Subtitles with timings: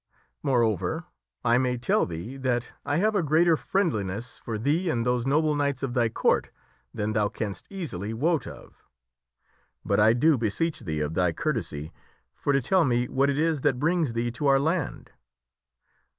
[0.41, 1.05] Moreover,
[1.45, 5.53] I may tell thee that I have a greater friendliness for thee and those noble
[5.53, 6.49] knights of thy court
[6.91, 8.83] than thou canst easily wot of.
[9.85, 11.93] But I do beseech thee of thy courtesy
[12.33, 15.11] for to t< me what it is that brings thee to our land?"